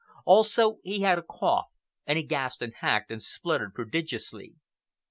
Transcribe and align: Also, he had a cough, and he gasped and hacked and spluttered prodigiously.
Also, 0.25 0.79
he 0.81 1.01
had 1.01 1.19
a 1.19 1.21
cough, 1.21 1.67
and 2.07 2.17
he 2.17 2.23
gasped 2.23 2.63
and 2.63 2.73
hacked 2.77 3.11
and 3.11 3.21
spluttered 3.21 3.75
prodigiously. 3.75 4.55